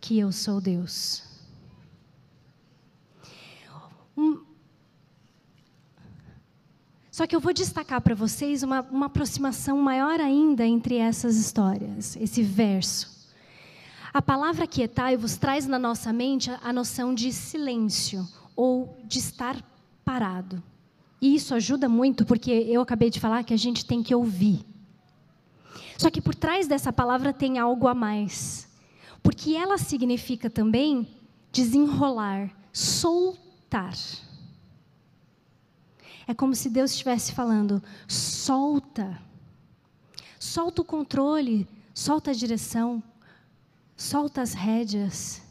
[0.00, 1.22] que eu sou Deus.
[4.16, 4.44] Um...
[7.10, 12.16] Só que eu vou destacar para vocês uma, uma aproximação maior ainda entre essas histórias,
[12.16, 13.16] esse verso.
[14.12, 19.62] A palavra quietai-vos traz na nossa mente a noção de silêncio ou de estar
[20.04, 20.62] parado.
[21.20, 24.64] E isso ajuda muito, porque eu acabei de falar que a gente tem que ouvir.
[25.98, 28.68] Só que por trás dessa palavra tem algo a mais.
[29.22, 31.08] Porque ela significa também
[31.50, 33.94] desenrolar, soltar.
[36.26, 39.18] É como se Deus estivesse falando: solta.
[40.38, 43.02] Solta o controle, solta a direção,
[43.96, 45.42] solta as rédeas.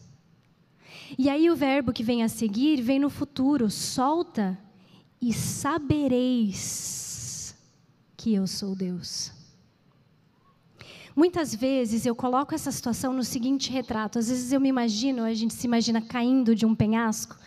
[1.17, 4.57] E aí o verbo que vem a seguir vem no futuro: solta
[5.21, 6.75] e sabereis
[8.15, 9.31] que eu sou Deus.
[11.15, 14.19] Muitas vezes eu coloco essa situação no seguinte retrato.
[14.19, 17.37] Às vezes eu me imagino, a gente se imagina caindo de um penhasco,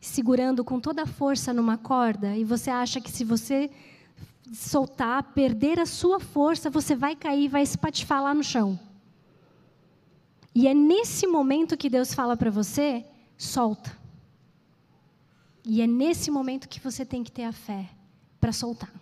[0.00, 3.70] segurando com toda a força numa corda, e você acha que se você
[4.52, 8.78] soltar, perder a sua força, você vai cair, vai espatifar lá no chão.
[10.54, 13.04] E é nesse momento que Deus fala para você:
[13.38, 13.96] solta.
[15.64, 17.88] E é nesse momento que você tem que ter a fé
[18.38, 18.92] para soltar.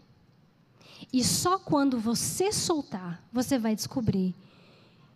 [1.12, 4.34] E só quando você soltar, você vai descobrir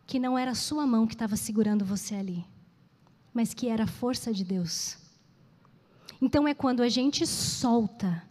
[0.06, 2.44] que não era a sua mão que estava segurando você ali,
[3.32, 4.98] mas que era a força de Deus.
[6.20, 8.22] Então é quando a gente solta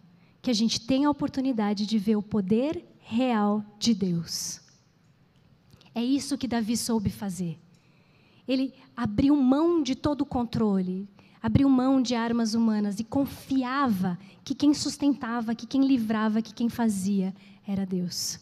[0.42, 4.62] que a gente tem a oportunidade de ver o poder real de Deus.
[5.94, 7.60] É isso que Davi soube fazer.
[8.48, 11.08] Ele abriu mão de todo o controle,
[11.46, 16.70] abriu mão de armas humanas e confiava que quem sustentava, que quem livrava, que quem
[16.70, 17.36] fazia
[17.68, 18.40] era Deus.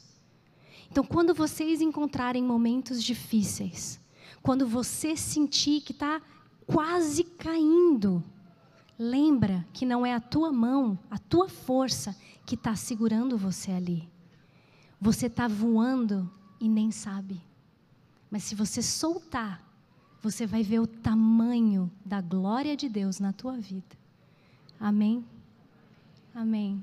[0.90, 4.00] Então, quando vocês encontrarem momentos difíceis,
[4.42, 6.22] quando você sentir que está
[6.66, 8.24] quase caindo,
[8.98, 14.10] lembra que não é a tua mão, a tua força que está segurando você ali.
[15.02, 17.42] Você está voando e nem sabe.
[18.32, 19.62] Mas se você soltar,
[20.24, 23.98] você vai ver o tamanho da glória de Deus na tua vida.
[24.80, 25.26] Amém?
[26.34, 26.82] Amém.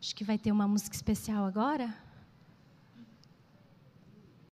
[0.00, 1.92] Acho que vai ter uma música especial agora.